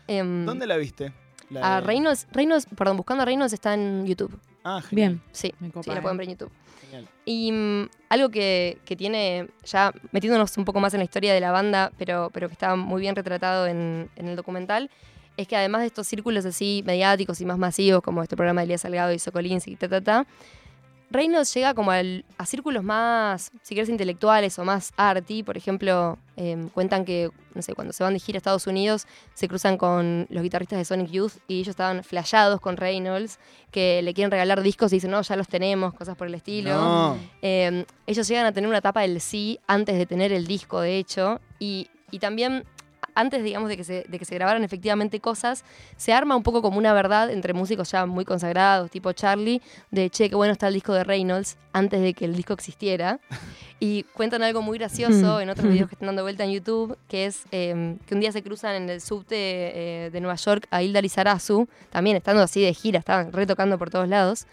Em, 0.07 0.45
¿Dónde 0.47 0.67
la 0.67 0.77
viste? 0.77 1.13
La 1.51 1.77
a 1.77 1.81
de- 1.81 1.87
Reynolds, 1.87 2.27
Reynolds, 2.33 2.67
perdón, 2.77 2.97
buscando 2.97 3.23
a 3.23 3.27
Reynolds 3.27 3.53
está 3.53 3.75
en 3.75 4.07
YouTube. 4.07 4.39
Ah, 4.65 4.81
genial. 4.83 5.13
Bien. 5.15 5.23
Sí, 5.33 5.55
Me 5.61 5.69
copa, 5.71 5.83
sí, 5.85 5.91
la 5.91 5.99
eh. 5.99 6.03
pueden 6.03 6.17
ver 6.19 6.25
en 6.27 6.33
YouTube. 6.35 6.51
Genial. 6.83 7.09
Y 7.25 7.53
mm, 7.53 7.89
algo 8.11 8.29
que, 8.31 8.79
que 8.85 8.97
tiene, 8.97 9.49
ya 9.65 9.93
metiéndonos 10.13 10.57
un 10.59 10.65
poco 10.65 10.81
más 10.81 10.93
en 10.95 10.99
la 10.99 11.05
historia 11.05 11.33
de 11.33 11.41
la 11.41 11.51
banda, 11.53 11.93
pero, 11.99 12.31
pero 12.33 12.49
que 12.49 12.53
está 12.55 12.77
muy 12.77 13.01
bien 13.01 13.15
retratado 13.17 13.67
en, 13.67 14.11
en 14.17 14.29
el 14.29 14.37
documental, 14.37 14.91
es 15.37 15.47
que 15.47 15.57
además 15.57 15.83
de 15.83 15.87
estos 15.87 16.07
círculos 16.07 16.45
así 16.45 16.83
mediáticos 16.85 17.41
y 17.41 17.47
más 17.47 17.59
masivos, 17.59 18.03
como 18.03 18.23
este 18.23 18.37
programa 18.37 18.61
de 18.63 18.65
Elías 18.65 18.81
Salgado 18.81 19.13
y 19.13 19.19
Sokolinsky 19.19 19.73
y 19.73 19.77
ta, 19.77 19.89
ta, 19.89 20.01
ta, 20.01 20.27
Reynolds 21.11 21.55
llega 21.55 21.73
como 21.75 21.91
al- 21.91 22.25
a 22.37 22.45
círculos 22.47 22.85
más, 22.85 23.51
si 23.63 23.75
quieres, 23.75 23.89
intelectuales 23.89 24.59
o 24.59 24.65
más 24.65 24.93
arty. 24.97 25.43
Por 25.43 25.57
ejemplo, 25.57 26.19
em, 26.37 26.69
cuentan 26.69 27.05
que, 27.05 27.31
no 27.55 27.63
sé, 27.63 27.75
cuando 27.75 27.93
se 27.93 28.05
van 28.05 28.13
de 28.13 28.21
gira 28.21 28.37
a 28.37 28.39
Estados 28.39 28.67
Unidos, 28.67 29.07
se 29.35 29.49
cruzan 29.49 29.79
con 29.79 30.27
los 30.29 30.43
guitarristas 30.43 30.79
de 30.79 30.85
Sonic 30.85 31.11
Youth 31.11 31.33
y 31.49 31.57
ellos 31.61 31.69
estaban 31.69 32.05
flashados 32.05 32.61
con 32.61 32.77
Reynolds, 32.77 33.39
que 33.71 34.03
le 34.03 34.13
quieren 34.13 34.31
regalar 34.31 34.63
discos 34.63 34.93
y 34.93 34.97
dicen, 34.97 35.11
no, 35.11 35.23
ya 35.23 35.37
los 35.37 35.49
tenemos, 35.49 35.95
cosas 35.95 36.17
por 36.17 36.27
el 36.27 36.35
estilo. 36.35 36.71
No. 36.75 37.19
Eh, 37.43 37.87
ellos 38.07 38.29
llegan 38.29 38.45
a 38.47 38.53
tener 38.53 38.69
una 38.69 38.81
tapa 38.83 39.01
del 39.01 39.21
sí 39.21 39.59
antes 39.67 39.97
de 39.97 40.05
tener 40.07 40.33
el 40.33 40.47
disco, 40.47 40.81
de 40.81 40.99
hecho, 40.99 41.41
y, 41.59 41.89
y 42.11 42.19
también 42.19 42.65
antes, 43.19 43.43
digamos, 43.43 43.69
de 43.69 43.77
que, 43.77 43.83
se, 43.83 44.05
de 44.09 44.19
que 44.19 44.25
se 44.25 44.37
grabaran 44.37 44.63
efectivamente 44.63 45.19
cosas, 45.19 45.65
se 45.97 46.13
arma 46.13 46.37
un 46.37 46.45
poco 46.45 46.63
como 46.63 46.79
una 46.79 46.93
verdad 46.93 47.31
entre 47.31 47.53
músicos 47.53 47.91
ya 47.91 48.07
muy 48.07 48.25
consagrados, 48.25 48.93
tipo 48.93 49.13
Charlie, 49.13 49.61
de, 49.91 50.09
che, 50.09 50.31
qué 50.31 50.37
bueno 50.37 50.53
está 50.53 50.69
el 50.69 50.75
disco 50.75 50.95
de 50.95 51.03
Reynolds, 51.03 51.57
antes 51.73 52.01
de 52.01 52.15
que 52.15 52.25
el 52.25 52.37
disco 52.37 52.53
existiera. 52.53 53.21
Y 53.81 54.03
cuentan 54.13 54.43
algo 54.43 54.61
muy 54.61 54.77
gracioso 54.77 55.41
en 55.41 55.51
otros 55.51 55.71
videos 55.71 55.89
que 55.89 55.95
están 55.95 56.09
dando 56.09 56.25
vuelta 56.25 56.43
en 56.43 56.51
YouTube, 56.51 56.99
que 57.07 57.27
es 57.27 57.45
eh, 57.53 57.97
que 58.07 58.15
un 58.15 58.21
día 58.21 58.33
se 58.33 58.43
cruzan 58.43 58.75
en 58.75 58.91
el 58.91 59.01
subte 59.01 59.37
eh, 59.37 60.11
de 60.11 60.21
Nueva 60.21 60.35
York 60.35 60.67
a 60.73 60.83
Hilda 60.83 61.01
Lizarazu, 61.01 61.69
también 61.89 62.17
estando 62.17 62.43
así 62.43 62.61
de 62.61 62.75
gira, 62.75 62.99
estaban 62.99 63.33
retocando 63.33 63.79
por 63.79 63.89
todos 63.91 64.09
lados 64.09 64.49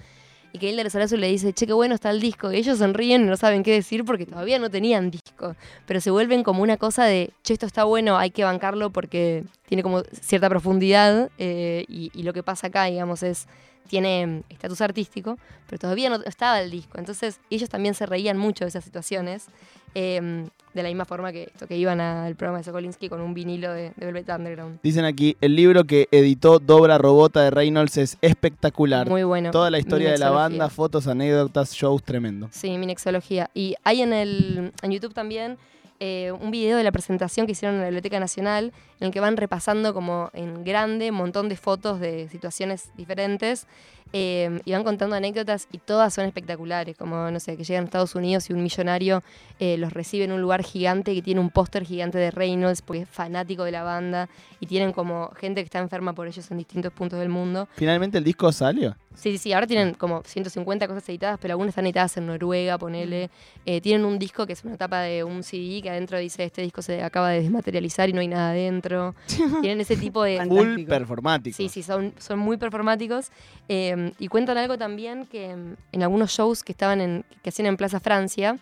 y 0.55 0.57
que 0.57 0.69
Hilda 0.69 0.85
Lizarazu 0.85 1.17
le 1.17 1.27
dice, 1.27 1.51
che, 1.51 1.67
qué 1.67 1.73
bueno 1.73 1.95
está 1.95 2.11
el 2.11 2.21
disco. 2.21 2.49
Y 2.49 2.55
ellos 2.55 2.77
sonríen 2.77 3.23
y 3.23 3.25
no 3.25 3.35
saben 3.35 3.61
qué 3.61 3.73
decir 3.73 4.05
porque 4.05 4.25
todavía 4.25 4.57
no 4.57 4.69
tenían 4.69 5.11
disco. 5.11 5.53
Pero 5.85 5.99
se 5.99 6.11
vuelven 6.11 6.43
como 6.43 6.63
una 6.63 6.77
cosa 6.77 7.03
de, 7.03 7.31
che, 7.43 7.51
esto 7.51 7.65
está 7.65 7.83
bueno, 7.83 8.17
hay 8.17 8.31
que 8.31 8.45
bancarlo 8.45 8.89
porque 8.89 9.43
tiene 9.67 9.83
como 9.83 10.01
cierta 10.21 10.47
profundidad. 10.47 11.29
eh, 11.37 11.83
y, 11.89 12.09
y 12.13 12.23
lo 12.23 12.31
que 12.31 12.41
pasa 12.41 12.67
acá, 12.67 12.85
digamos, 12.85 13.21
es, 13.21 13.47
tiene 13.89 14.25
mm, 14.25 14.43
estatus 14.47 14.79
artístico, 14.79 15.37
pero 15.67 15.77
todavía 15.77 16.09
no 16.09 16.23
estaba 16.23 16.61
el 16.61 16.71
disco. 16.71 16.99
Entonces 16.99 17.41
ellos 17.49 17.67
también 17.67 17.93
se 17.93 18.05
reían 18.05 18.37
mucho 18.37 18.63
de 18.63 18.69
esas 18.69 18.85
situaciones. 18.85 19.47
eh, 19.93 20.47
de 20.75 20.83
la 20.83 20.89
misma 20.89 21.05
forma 21.05 21.31
que, 21.31 21.43
esto, 21.43 21.67
que 21.67 21.77
iban 21.77 22.01
al 22.01 22.35
programa 22.35 22.57
de 22.57 22.65
Sokolinsky 22.65 23.07
con 23.07 23.21
un 23.21 23.33
vinilo 23.33 23.71
de, 23.71 23.93
de 23.95 24.05
Velvet 24.05 24.29
Underground. 24.29 24.79
Dicen 24.83 25.05
aquí, 25.05 25.37
el 25.39 25.55
libro 25.55 25.85
que 25.85 26.09
editó 26.11 26.59
Dobra 26.59 26.97
Robota 26.97 27.41
de 27.41 27.49
Reynolds 27.49 27.97
es 27.97 28.17
espectacular. 28.21 29.09
Muy 29.09 29.23
bueno. 29.23 29.51
Toda 29.51 29.71
la 29.71 29.79
historia 29.79 30.11
de 30.11 30.17
la 30.17 30.31
banda, 30.31 30.69
fotos, 30.69 31.07
anécdotas, 31.07 31.71
shows, 31.73 32.03
tremendo. 32.03 32.49
Sí, 32.51 32.77
Minexología. 32.77 33.49
Y 33.53 33.75
hay 33.85 34.01
en, 34.01 34.11
el, 34.11 34.73
en 34.81 34.91
YouTube 34.91 35.13
también 35.13 35.57
eh, 35.99 36.31
un 36.31 36.51
video 36.51 36.77
de 36.77 36.83
la 36.83 36.91
presentación 36.91 37.45
que 37.45 37.53
hicieron 37.53 37.75
en 37.75 37.81
la 37.81 37.87
Biblioteca 37.87 38.19
Nacional, 38.19 38.73
en 38.99 39.07
el 39.07 39.13
que 39.13 39.19
van 39.19 39.37
repasando 39.37 39.93
como 39.93 40.29
en 40.33 40.63
grande 40.63 41.11
un 41.11 41.17
montón 41.17 41.47
de 41.47 41.55
fotos 41.55 41.99
de 41.99 42.27
situaciones 42.29 42.91
diferentes 42.97 43.67
eh, 44.13 44.59
y 44.65 44.71
van 44.71 44.83
contando 44.83 45.15
anécdotas 45.15 45.67
y 45.71 45.77
todas 45.77 46.13
son 46.13 46.25
espectaculares, 46.25 46.97
como, 46.97 47.31
no 47.31 47.39
sé, 47.39 47.57
que 47.57 47.63
llegan 47.63 47.83
a 47.83 47.85
Estados 47.85 48.15
Unidos 48.15 48.49
y 48.49 48.53
un 48.53 48.61
millonario 48.61 49.23
eh, 49.59 49.77
los 49.77 49.93
recibe 49.93 50.25
en 50.25 50.31
un 50.31 50.41
lugar 50.41 50.63
gigante 50.63 51.13
que 51.13 51.21
tiene 51.21 51.39
un 51.39 51.49
póster 51.49 51.85
gigante 51.85 52.17
de 52.17 52.31
Reynolds 52.31 52.81
porque 52.81 53.03
es 53.03 53.09
fanático 53.09 53.63
de 53.63 53.71
la 53.71 53.83
banda 53.83 54.29
y 54.59 54.67
tienen 54.67 54.91
como 54.91 55.31
gente 55.31 55.61
que 55.61 55.65
está 55.65 55.79
enferma 55.79 56.13
por 56.13 56.27
ellos 56.27 56.49
en 56.51 56.57
distintos 56.57 56.93
puntos 56.93 57.19
del 57.19 57.29
mundo. 57.29 57.67
Finalmente 57.75 58.17
el 58.17 58.23
disco 58.23 58.51
salió. 58.51 58.95
Sí, 59.15 59.31
sí, 59.31 59.37
sí, 59.37 59.53
ahora 59.53 59.67
tienen 59.67 59.93
como 59.93 60.21
150 60.23 60.87
cosas 60.87 61.07
editadas, 61.09 61.39
pero 61.41 61.53
algunas 61.53 61.69
están 61.71 61.85
editadas 61.85 62.17
en 62.17 62.27
Noruega, 62.27 62.77
ponele. 62.77 63.29
Eh, 63.65 63.81
tienen 63.81 64.05
un 64.05 64.19
disco 64.19 64.45
que 64.45 64.53
es 64.53 64.63
una 64.63 64.77
tapa 64.77 65.01
de 65.01 65.23
un 65.23 65.43
CD 65.43 65.81
que 65.81 65.89
adentro 65.89 66.17
dice 66.17 66.43
este 66.43 66.61
disco 66.61 66.81
se 66.81 67.01
acaba 67.03 67.29
de 67.29 67.41
desmaterializar 67.41 68.09
y 68.09 68.13
no 68.13 68.21
hay 68.21 68.27
nada 68.27 68.51
adentro. 68.51 69.15
tienen 69.61 69.81
ese 69.81 69.95
tipo 69.95 70.23
de... 70.23 70.37
Full 70.37 70.57
Fantástico. 70.57 70.89
performático. 70.89 71.57
Sí, 71.57 71.69
sí, 71.69 71.83
son, 71.83 72.13
son 72.19 72.39
muy 72.39 72.57
performáticos. 72.57 73.31
Eh, 73.69 74.11
y 74.19 74.27
cuentan 74.27 74.57
algo 74.57 74.77
también 74.77 75.25
que 75.25 75.55
mm, 75.55 75.75
en 75.91 76.03
algunos 76.03 76.31
shows 76.31 76.63
que 76.63 76.71
estaban 76.71 77.01
en, 77.01 77.25
que 77.41 77.49
hacían 77.49 77.67
en 77.67 77.77
Plaza 77.77 77.99
Francia, 77.99 78.59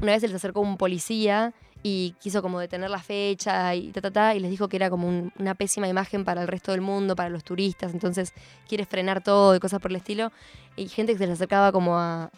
una 0.00 0.12
vez 0.12 0.20
se 0.20 0.28
les 0.28 0.36
acercó 0.36 0.60
un 0.60 0.76
policía 0.76 1.52
y 1.82 2.14
quiso 2.20 2.42
como 2.42 2.58
detener 2.58 2.90
la 2.90 2.98
fecha 2.98 3.74
y 3.74 3.92
ta, 3.92 4.00
ta, 4.00 4.10
ta, 4.10 4.34
y 4.34 4.40
les 4.40 4.50
dijo 4.50 4.68
que 4.68 4.76
era 4.76 4.90
como 4.90 5.06
un- 5.08 5.32
una 5.38 5.54
pésima 5.54 5.86
imagen 5.88 6.24
para 6.24 6.42
el 6.42 6.48
resto 6.48 6.72
del 6.72 6.80
mundo, 6.80 7.14
para 7.14 7.28
los 7.30 7.44
turistas, 7.44 7.92
entonces 7.94 8.32
quiere 8.68 8.84
frenar 8.84 9.22
todo 9.22 9.54
y 9.54 9.60
cosas 9.60 9.80
por 9.80 9.90
el 9.92 9.96
estilo. 9.96 10.32
Y 10.76 10.88
gente 10.88 11.12
que 11.12 11.18
se 11.18 11.26
les 11.26 11.34
acercaba 11.34 11.72
como 11.72 11.96
a, 11.98 12.30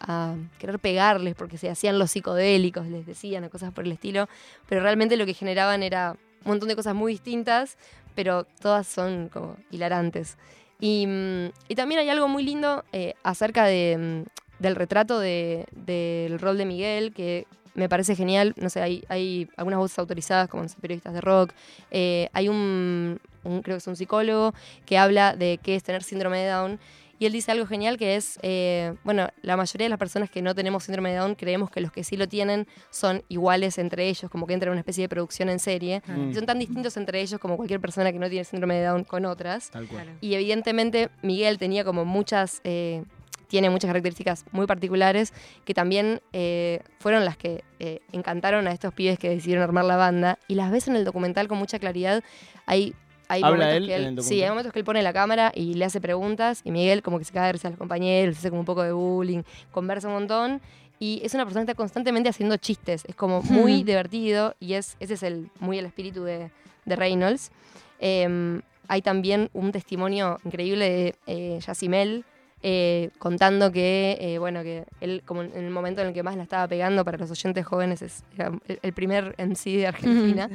querer 0.58 0.78
pegarles 0.78 1.34
porque 1.34 1.58
se 1.58 1.68
hacían 1.68 1.98
los 1.98 2.10
psicodélicos, 2.10 2.86
les 2.86 3.04
decían, 3.06 3.48
cosas 3.50 3.72
por 3.72 3.84
el 3.84 3.92
estilo, 3.92 4.28
pero 4.68 4.82
realmente 4.82 5.16
lo 5.16 5.26
que 5.26 5.34
generaban 5.34 5.82
era 5.82 6.16
un 6.44 6.52
montón 6.52 6.68
de 6.68 6.76
cosas 6.76 6.94
muy 6.94 7.12
distintas, 7.12 7.76
pero 8.14 8.44
todas 8.60 8.86
son 8.86 9.28
como 9.28 9.56
hilarantes. 9.70 10.36
Y, 10.80 11.06
mm, 11.06 11.74
también 11.76 12.00
hay 12.00 12.08
algo 12.08 12.28
muy 12.28 12.42
lindo 12.42 12.84
eh, 12.92 13.14
acerca 13.22 13.64
de, 13.66 14.24
mm, 14.26 14.62
del 14.62 14.74
retrato 14.74 15.18
de- 15.18 15.66
del 15.72 16.38
rol 16.38 16.56
de 16.56 16.64
Miguel, 16.64 17.12
que 17.12 17.46
me 17.74 17.88
parece 17.88 18.14
genial. 18.16 18.54
No 18.56 18.70
sé, 18.70 18.80
hay, 18.82 19.04
hay 19.08 19.48
algunas 19.56 19.78
voces 19.78 19.98
autorizadas, 19.98 20.48
como 20.48 20.62
no 20.62 20.68
sé, 20.68 20.76
periodistas 20.80 21.12
de 21.14 21.20
rock. 21.20 21.52
Eh, 21.90 22.28
hay 22.32 22.48
un, 22.48 23.20
un- 23.44 23.62
creo 23.62 23.76
que 23.76 23.78
es 23.78 23.86
un 23.86 23.96
psicólogo, 23.96 24.54
que 24.86 24.98
habla 24.98 25.34
de 25.36 25.58
qué 25.62 25.74
es 25.76 25.82
tener 25.82 26.02
síndrome 26.02 26.38
de 26.38 26.48
Down. 26.50 26.80
Y 27.18 27.26
él 27.26 27.32
dice 27.32 27.52
algo 27.52 27.66
genial 27.66 27.98
que 27.98 28.16
es, 28.16 28.38
eh, 28.40 28.94
bueno, 29.04 29.28
la 29.42 29.54
mayoría 29.58 29.84
de 29.84 29.90
las 29.90 29.98
personas 29.98 30.30
que 30.30 30.40
no 30.40 30.54
tenemos 30.54 30.84
síndrome 30.84 31.10
de 31.10 31.16
Down 31.18 31.34
creemos 31.34 31.70
que 31.70 31.82
los 31.82 31.92
que 31.92 32.02
sí 32.02 32.16
lo 32.16 32.26
tienen 32.28 32.66
son 32.88 33.22
iguales 33.28 33.76
entre 33.76 34.08
ellos, 34.08 34.30
como 34.30 34.46
que 34.46 34.54
entran 34.54 34.68
en 34.68 34.72
una 34.72 34.80
especie 34.80 35.02
de 35.04 35.10
producción 35.10 35.50
en 35.50 35.58
serie. 35.58 36.00
Mm. 36.06 36.30
Y 36.30 36.34
son 36.34 36.46
tan 36.46 36.58
distintos 36.58 36.96
entre 36.96 37.20
ellos 37.20 37.38
como 37.38 37.58
cualquier 37.58 37.78
persona 37.78 38.10
que 38.10 38.18
no 38.18 38.26
tiene 38.30 38.44
síndrome 38.44 38.76
de 38.76 38.86
Down 38.86 39.04
con 39.04 39.26
otras. 39.26 39.68
Tal 39.70 39.86
cual. 39.86 40.16
Y 40.22 40.32
evidentemente 40.32 41.10
Miguel 41.20 41.58
tenía 41.58 41.84
como 41.84 42.06
muchas, 42.06 42.62
eh, 42.64 43.04
tiene 43.50 43.68
muchas 43.68 43.88
características 43.88 44.44
muy 44.52 44.66
particulares 44.66 45.34
que 45.64 45.74
también 45.74 46.22
eh, 46.32 46.80
fueron 47.00 47.24
las 47.24 47.36
que 47.36 47.64
eh, 47.80 47.98
encantaron 48.12 48.68
a 48.68 48.72
estos 48.72 48.94
pibes 48.94 49.18
que 49.18 49.28
decidieron 49.28 49.64
armar 49.64 49.84
la 49.84 49.96
banda. 49.96 50.38
Y 50.46 50.54
las 50.54 50.70
ves 50.70 50.86
en 50.86 50.94
el 50.94 51.04
documental 51.04 51.48
con 51.48 51.58
mucha 51.58 51.80
claridad. 51.80 52.22
Hay, 52.66 52.94
hay 53.26 53.42
¿Habla 53.42 53.66
momentos 53.66 53.76
él 53.76 53.86
que 53.86 53.96
en 53.96 54.18
el 54.18 54.22
sí, 54.22 54.40
hay 54.40 54.50
momentos 54.50 54.72
que 54.72 54.78
él 54.78 54.84
pone 54.84 55.02
la 55.02 55.12
cámara 55.12 55.50
y 55.52 55.74
le 55.74 55.84
hace 55.84 56.00
preguntas 56.00 56.60
y 56.62 56.70
Miguel 56.70 57.02
como 57.02 57.18
que 57.18 57.24
se 57.24 57.32
cae 57.32 57.46
de 57.46 57.52
risa 57.54 57.66
a 57.66 57.70
los 57.72 57.78
compañeros, 57.78 58.38
hace 58.38 58.50
como 58.50 58.60
un 58.60 58.66
poco 58.66 58.84
de 58.84 58.92
bullying, 58.92 59.42
conversa 59.72 60.06
un 60.06 60.14
montón. 60.14 60.60
Y 61.00 61.20
es 61.24 61.34
una 61.34 61.44
persona 61.44 61.64
que 61.64 61.72
está 61.72 61.76
constantemente 61.76 62.28
haciendo 62.28 62.56
chistes. 62.56 63.02
Es 63.08 63.16
como 63.16 63.42
muy 63.50 63.82
divertido 63.82 64.54
y 64.60 64.74
es, 64.74 64.96
ese 65.00 65.14
es 65.14 65.24
el, 65.24 65.50
muy 65.58 65.76
el 65.76 65.86
espíritu 65.86 66.22
de, 66.22 66.52
de 66.84 66.96
Reynolds. 66.96 67.50
Eh, 67.98 68.60
hay 68.86 69.02
también 69.02 69.50
un 69.54 69.72
testimonio 69.72 70.38
increíble 70.44 70.90
de 70.90 71.14
eh, 71.26 71.58
Yacimel 71.60 72.24
eh, 72.62 73.10
contando 73.18 73.72
que, 73.72 74.18
eh, 74.20 74.38
bueno, 74.38 74.62
que 74.62 74.84
él, 75.00 75.22
como 75.24 75.42
en 75.42 75.52
el 75.56 75.70
momento 75.70 76.02
en 76.02 76.08
el 76.08 76.14
que 76.14 76.22
más 76.22 76.36
la 76.36 76.42
estaba 76.42 76.68
pegando 76.68 77.04
para 77.04 77.16
los 77.16 77.30
oyentes 77.30 77.64
jóvenes, 77.64 78.02
es 78.02 78.22
era 78.36 78.52
el, 78.68 78.78
el 78.82 78.92
primer 78.92 79.34
MC 79.38 79.78
de 79.78 79.86
Argentina, 79.86 80.50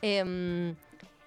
em, 0.00 0.76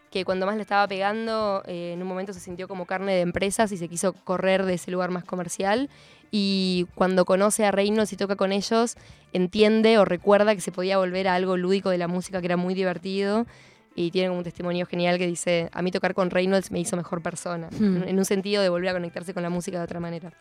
que 0.09 0.23
cuando 0.23 0.45
más 0.45 0.55
le 0.55 0.61
estaba 0.61 0.87
pegando, 0.87 1.63
eh, 1.65 1.93
en 1.93 2.01
un 2.01 2.07
momento 2.07 2.33
se 2.33 2.39
sintió 2.39 2.67
como 2.67 2.85
carne 2.85 3.13
de 3.13 3.21
empresas 3.21 3.71
y 3.73 3.77
se 3.77 3.89
quiso 3.89 4.13
correr 4.13 4.65
de 4.65 4.75
ese 4.75 4.91
lugar 4.91 5.09
más 5.09 5.25
comercial. 5.25 5.89
Y 6.31 6.87
cuando 6.95 7.25
conoce 7.25 7.65
a 7.65 7.71
Reynolds 7.71 8.13
y 8.13 8.17
toca 8.17 8.37
con 8.37 8.53
ellos, 8.53 8.95
entiende 9.33 9.97
o 9.97 10.05
recuerda 10.05 10.55
que 10.55 10.61
se 10.61 10.71
podía 10.71 10.97
volver 10.97 11.27
a 11.27 11.35
algo 11.35 11.57
lúdico 11.57 11.89
de 11.89 11.97
la 11.97 12.07
música 12.07 12.39
que 12.39 12.47
era 12.47 12.57
muy 12.57 12.73
divertido. 12.73 13.45
Y 13.95 14.11
tiene 14.11 14.29
como 14.29 14.37
un 14.39 14.43
testimonio 14.43 14.85
genial 14.85 15.17
que 15.17 15.27
dice, 15.27 15.69
a 15.73 15.81
mí 15.81 15.91
tocar 15.91 16.13
con 16.13 16.29
Reynolds 16.29 16.71
me 16.71 16.79
hizo 16.79 16.95
mejor 16.95 17.21
persona, 17.21 17.69
Hmm. 17.77 18.03
en, 18.07 18.17
un 18.17 18.25
sentido 18.25 18.61
de 18.61 18.69
volver 18.69 18.89
a 18.89 18.93
conectarse 18.93 19.33
con 19.33 19.43
la 19.43 19.49
música 19.49 19.77
de 19.77 19.83
otra 19.83 19.99
manera. 19.99 20.31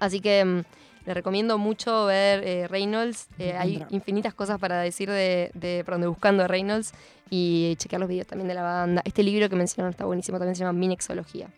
Así 0.00 0.20
que 0.20 0.44
mm, 0.44 0.62
le 1.06 1.14
recomiendo 1.14 1.58
mucho 1.58 2.06
ver 2.06 2.42
eh, 2.44 2.68
Reynolds. 2.68 3.28
Eh, 3.38 3.54
hay 3.58 3.84
infinitas 3.90 4.34
cosas 4.34 4.58
para 4.58 4.80
decir 4.80 5.08
de, 5.10 5.50
de, 5.54 5.82
perdón, 5.84 6.02
de 6.02 6.06
Buscando 6.06 6.44
a 6.44 6.48
Reynolds 6.48 6.92
y 7.30 7.74
chequear 7.78 8.00
los 8.00 8.08
videos 8.08 8.26
también 8.26 8.48
de 8.48 8.54
la 8.54 8.62
banda. 8.62 9.02
Este 9.04 9.22
libro 9.22 9.48
que 9.48 9.56
mencionaron 9.56 9.90
está 9.90 10.04
buenísimo, 10.04 10.38
también 10.38 10.54
se 10.54 10.64
llama 10.64 10.78
Minexología. 10.78 11.48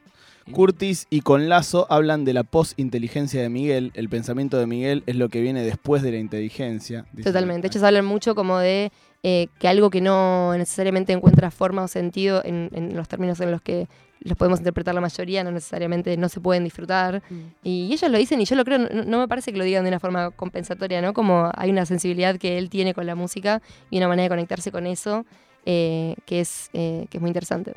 Curtis 0.53 1.07
y 1.11 1.21
con 1.21 1.49
Lazo 1.49 1.87
hablan 1.91 2.25
de 2.25 2.33
la 2.33 2.43
post-inteligencia 2.43 3.41
de 3.43 3.49
Miguel. 3.49 3.93
El 3.95 4.09
pensamiento 4.09 4.59
de 4.59 4.67
Miguel 4.67 5.03
es 5.07 5.17
lo 5.17 5.29
que 5.29 5.41
viene 5.41 5.63
después 5.63 6.03
de 6.03 6.13
la 6.13 6.19
inteligencia. 6.19 7.07
Totalmente. 7.23 7.69
Ellos 7.69 7.83
hablan 7.83 8.05
mucho 8.05 8.35
como 8.35 8.59
de 8.59 8.91
eh, 9.23 9.49
que 9.59 9.69
algo 9.69 9.91
que 9.91 10.01
no 10.01 10.57
necesariamente 10.57 11.13
encuentra 11.13 11.51
forma 11.51 11.83
o 11.83 11.89
sentido 11.89 12.43
en, 12.45 12.71
en 12.73 12.97
los 12.97 13.09
términos 13.09 13.41
en 13.41 13.51
los 13.51 13.61
que 13.61 13.89
los 14.21 14.37
podemos 14.37 14.61
interpretar 14.61 14.95
la 14.95 15.01
mayoría, 15.01 15.43
no 15.43 15.51
necesariamente 15.51 16.17
no 16.17 16.29
se 16.29 16.41
pueden 16.41 16.65
disfrutar. 16.65 17.23
Y 17.63 17.93
ellos 17.93 18.11
lo 18.11 18.19
dicen 18.19 18.41
y 18.41 18.45
yo 18.45 18.55
lo 18.55 18.65
creo, 18.65 18.79
no, 18.79 19.05
no 19.05 19.19
me 19.19 19.29
parece 19.29 19.51
que 19.53 19.59
lo 19.59 19.65
digan 19.65 19.83
de 19.85 19.89
una 19.89 20.01
forma 20.01 20.31
compensatoria, 20.31 21.01
¿no? 21.01 21.15
Como 21.15 21.51
hay 21.55 21.71
una 21.71 21.87
sensibilidad 21.87 22.37
que 22.37 22.59
él 22.59 22.69
tiene 22.69 22.93
con 22.93 23.07
la 23.07 23.15
música 23.15 23.63
y 23.91 23.97
una 23.97 24.09
manera 24.09 24.25
de 24.25 24.29
conectarse 24.29 24.71
con 24.71 24.87
eso 24.87 25.25
eh, 25.65 26.17
que, 26.27 26.41
es, 26.41 26.71
eh, 26.73 27.07
que 27.11 27.19
es 27.19 27.21
muy 27.21 27.31
interesante. 27.31 27.75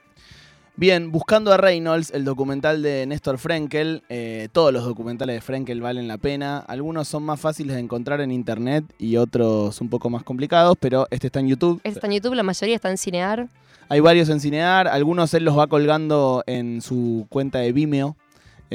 Bien, 0.75 1.11
buscando 1.11 1.53
a 1.53 1.57
Reynolds, 1.57 2.09
el 2.15 2.25
documental 2.25 2.81
de 2.81 3.05
Néstor 3.05 3.37
Frenkel. 3.37 4.01
eh, 4.09 4.47
todos 4.51 4.73
los 4.73 4.83
documentales 4.83 5.35
de 5.35 5.41
Frenkel 5.41 5.81
valen 5.81 6.07
la 6.07 6.17
pena. 6.17 6.57
Algunos 6.57 7.07
son 7.07 7.21
más 7.21 7.39
fáciles 7.39 7.75
de 7.75 7.79
encontrar 7.79 8.21
en 8.21 8.31
internet 8.31 8.83
y 8.97 9.17
otros 9.17 9.79
un 9.81 9.89
poco 9.89 10.09
más 10.09 10.23
complicados, 10.23 10.75
pero 10.79 11.07
este 11.11 11.27
está 11.27 11.41
en 11.41 11.49
YouTube. 11.49 11.79
Este 11.83 11.99
está 11.99 12.07
en 12.07 12.13
YouTube, 12.13 12.33
la 12.33 12.41
mayoría 12.41 12.75
está 12.75 12.89
en 12.89 12.97
Cinear. 12.97 13.47
Hay 13.87 13.99
varios 13.99 14.29
en 14.29 14.39
Cinear, 14.39 14.87
algunos 14.87 15.31
él 15.35 15.43
los 15.43 15.55
va 15.55 15.67
colgando 15.67 16.43
en 16.47 16.81
su 16.81 17.27
cuenta 17.29 17.59
de 17.59 17.71
Vimeo 17.71 18.17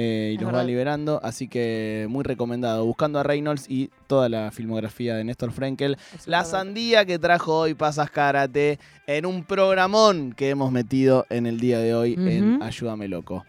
eh, 0.01 0.31
y 0.33 0.37
Es 0.37 0.43
los 0.43 0.55
va 0.55 0.63
liberando, 0.63 1.21
así 1.25 1.49
que 1.49 2.07
muy 2.09 2.23
recomendado. 2.23 2.87
Buscando 2.87 3.19
a 3.19 3.25
Reynolds 3.25 3.67
y 3.69 3.91
toda 4.07 4.29
la 4.29 4.53
filmografía 4.53 5.17
de 5.17 5.25
Néstor 5.25 5.51
Frenkel. 5.51 5.97
La 6.27 6.45
sandía 6.45 7.05
que 7.05 7.19
trajo 7.19 7.59
hoy 7.59 7.75
Pasas 7.75 8.09
Karate 8.11 8.79
en 9.09 9.27
un 9.27 9.43
programón 9.43 10.35
que 10.35 10.51
hemos 10.51 10.71
metido 10.71 11.27
en 11.31 11.47
el 11.47 11.59
día 11.59 11.81
de 11.81 11.95
hoy 11.97 12.15
en. 12.17 12.63
Ayúdame 12.63 13.09
Loco. 13.09 13.45